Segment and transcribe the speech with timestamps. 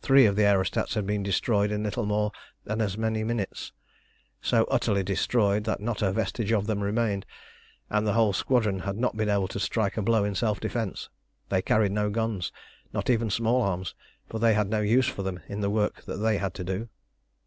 [0.00, 2.32] Three of the aerostats had been destroyed in little more
[2.64, 3.70] than as many minutes,
[4.40, 7.26] so utterly destroyed that not a vestige of them remained,
[7.90, 11.10] and the whole squadron had not been able to strike a blow in self defence.
[11.50, 12.50] They carried no guns,
[12.94, 13.94] not even small arms,
[14.26, 16.88] for they had no use for them in the work that they had to do.